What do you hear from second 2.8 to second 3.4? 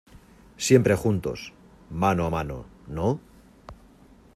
no?